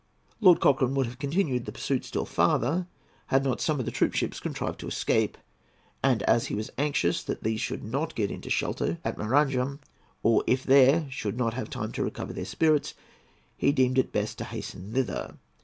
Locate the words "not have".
11.37-11.69